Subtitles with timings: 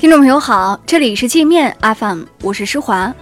[0.00, 3.12] 听众朋友好，这里是界面 FM，我是施华。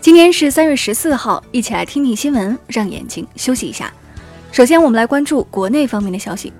[0.00, 3.92] 今天是三月十四号，一起来听听新闻，让眼睛休息一下。
[4.50, 6.50] 首先，我们来关注国内方面的消息。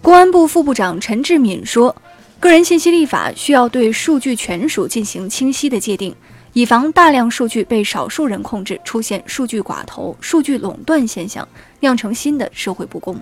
[0.00, 1.96] 公安部副部长陈志敏说，
[2.38, 6.14] 个人信息立法需要对数据权属进行清晰的界定，
[6.52, 11.46] 以防大量数据被少数人控制，出现数据寡头、数据垄断现象，
[11.80, 13.20] 酿成新的社会不公。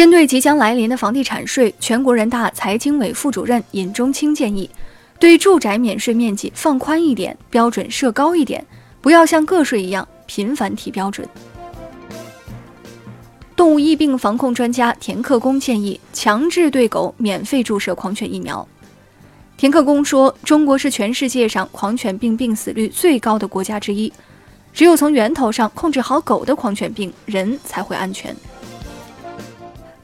[0.00, 4.70] 针对即将来临的房地产税，全国人大财经委副主任尹中清建议，
[5.18, 8.64] 对住宅免税面积放宽一点，标准设高一点，
[9.02, 11.28] 不要像个税一样频繁提标准。
[13.54, 18.66] 动物疫病防控专家田克公建议，强制对狗免费注射狂犬疫苗。
[19.58, 24.10] 田克公说，中国是全世界上狂犬病病死率最高的国家之一，
[24.72, 28.34] 只有从源头上控制好狗的狂犬病，人才会安全。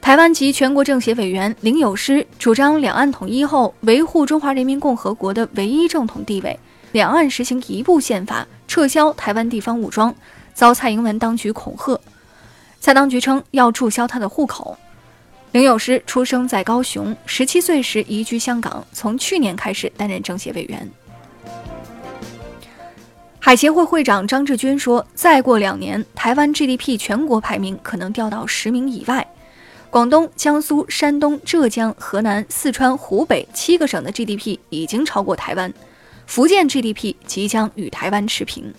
[0.07, 6.57] 台湾籍全国政协委员林友诗主张两岸统一后维护中华人民共和国的唯一正统地位，
[6.93, 10.15] 两岸实行一部宪法，撤销台湾地方武装，
[10.55, 12.01] 遭蔡英文当局恐吓。
[12.79, 14.79] 蔡当局称要注销他的户口。
[15.51, 20.89] 林友诗出生在高雄，十七岁时移居香港，从去年开始担任政协委员。
[23.41, 29.27] 海协会会长张志军说：“再过两年，台湾 GDP 全国排名可能掉到十名以外。”
[29.97, 35.73] 广东、江苏、山东、浙江、河南、四川、湖北七个省的 GDP 已经超过台湾，
[36.27, 38.75] 福建 GDP 即将与台湾持平。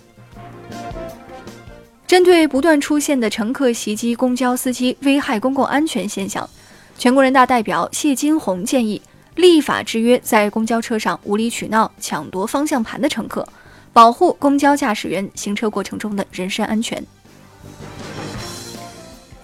[2.06, 6.48] 针对不断出现的乘客袭击公交司机、危害公共安全现象，
[6.96, 9.02] 全国人大代表谢金红建议
[9.34, 13.44] 立法制约在公交车上无理取闹、抢夺方向盘的乘客，
[13.92, 17.04] 保护公交驾驶员行车过程中的人身安全。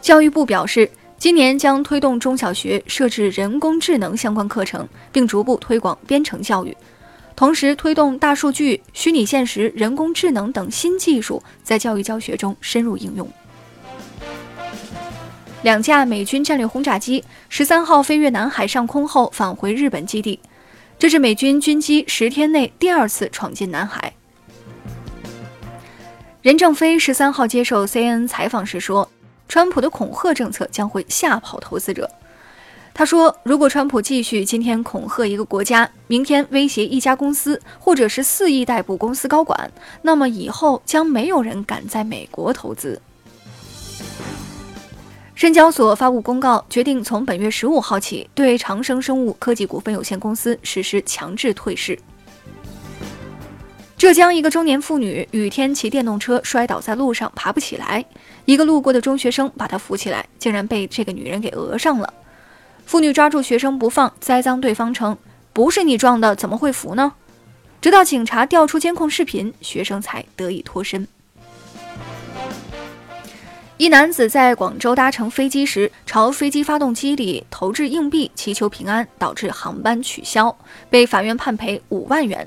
[0.00, 0.88] 教育部表示。
[1.16, 6.76] 今年将推动中小学设置人工智能相关课程，并逐步推广编程教育，
[7.34, 13.26] 同时推动大数据、虚拟现实、人工智能等新技术在教育教学中深入应用。
[15.62, 20.38] 两架美军战略轰炸机十三号飞越南海上空后返回日本基地，
[20.98, 24.12] 这是美军军机十天内第二次闯进南海。
[26.42, 29.08] 任正非十三号接受 CNN 采访时说。
[29.54, 32.10] 川普的恐吓政策将会吓跑投资者。
[32.92, 39.70] 他说：“如果川普继续今天恐吓一个国家，明天威胁一家公司，或者是四亿逮捕公司高管，
[40.03, 43.00] 那么以后将没有人敢在美国投资。”
[45.37, 51.97] 深交所发布公告，决定从本月十五号起对长生生物科技股份有限公司实施强制退市。
[54.04, 58.04] 浙江一个中年妇女雨天骑电动车摔倒在路上，爬不起来。
[58.44, 62.12] 一个路过的中学生把她扶起来，竟然被这个女人给讹上了。
[62.84, 65.16] 妇女抓住学生不放，栽赃对方称
[65.54, 67.15] ：“不是你撞的，怎么会扶呢？”
[67.81, 71.09] 直到警察调出监控视频，学生才得以脱身。
[73.78, 80.54] 一男子在广州搭乘飞机时，朝飞机发动机里投掷硬币，祈求平安，导致航班取消，
[80.91, 82.47] 被法院判赔五万元。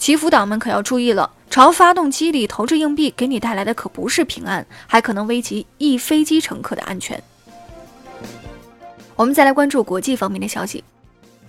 [0.00, 7.22] 祈福党们可要注意了，朝发动机里投掷硬币，给你带来的可不是平安，还可能危及一飞机乘客的安全。
[9.14, 10.82] 我们再来关注国际方面的消息，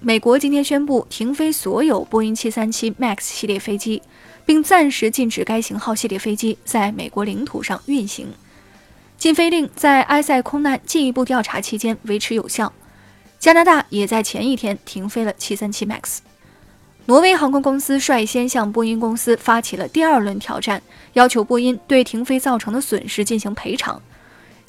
[0.02, 4.02] 美国今天宣布停飞所有波音737 MAX 系列飞机，
[4.46, 8.28] 并暂时禁止该型号系列飞机在美国领土上运行。
[9.18, 12.74] 禁飞令在埃塞空难进一步调查期间维持有效。
[13.40, 16.18] 加拿大也在前一天停飞了737 MAX。
[17.08, 20.82] 挪威航空公司率先向波音公司发起了第二轮挑战，
[21.14, 24.02] 要求波音对停飞造成的损失进行赔偿。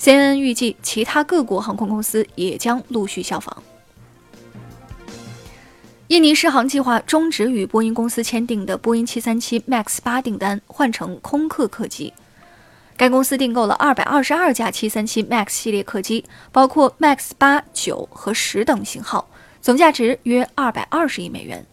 [0.00, 3.62] CNN 预计，其他各国航空公司也将陆续效仿。
[6.08, 12.12] 印尼狮航计划终止与波音公司签订的波音737 MAX 八订单，换成空客客机。
[12.96, 19.28] 该公司订购了222架737 MAX 系列客机，包括 MAX 八、九和十等型号，
[19.60, 21.64] 总价值约220亿美元。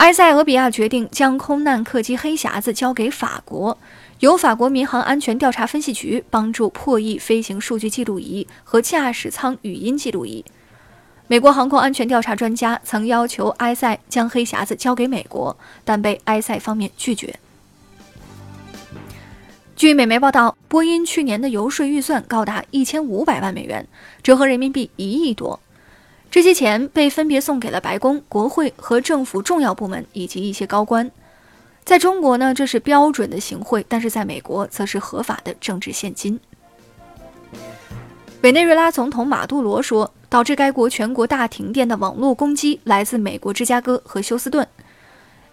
[0.00, 3.76] 埃塞俄比亚决定将空难客机“黑匣子”交给法国，
[4.20, 10.42] 由法国民航安全调查分析局帮助破译飞行数据记录仪和驾驶舱语音记录仪。
[11.26, 15.54] 美国航空安全调查专家曾要求埃塞将“黑匣子”交给美国，
[15.84, 17.38] 但被埃塞方面拒绝。
[19.76, 23.86] 据美媒报道，波音去年的游说预算高达一千五百万美元，
[24.22, 25.60] 折合人民币一亿多。
[26.30, 31.10] 这些钱被分别送给了白宫、国会和政府重要部门以及一些高官。
[31.84, 36.38] 在中国呢，这是标准的行贿；但是在美国，则是合法的政治现金。
[38.42, 44.66] 委内瑞拉总统马杜罗说：“导致该国全国大停电的网络攻击来自美国芝加哥和休斯顿。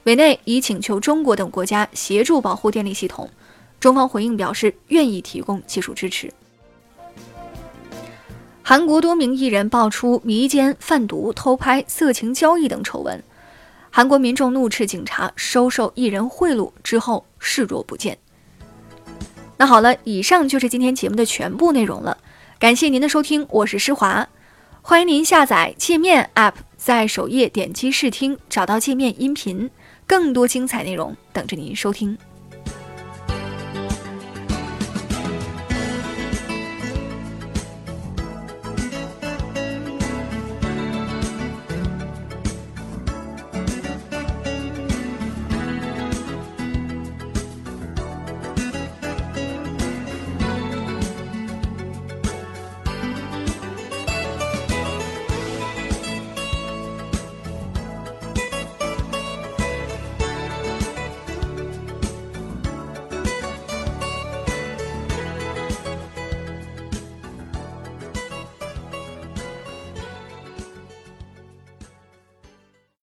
[0.03, 3.27] 委内已请求中国等国家协助保护电力系统，
[3.80, 6.31] 中方回应表示愿意提供技术支持。
[8.69, 13.24] 韩国多名艺人爆出迷奸、贩毒、偷拍、色情交易等丑闻，
[13.90, 18.18] 韩国民众怒斥警察收受艺人贿赂之后视若不见。
[19.56, 22.18] 那好了，以上就是今天节目的全部内容了，
[22.60, 24.28] 感谢您的收听，我是施华，
[24.81, 29.69] 欢迎您下载界面 App，在首页点击试听，找到界面音频，
[30.06, 32.18] 更多精彩内容等着您收听。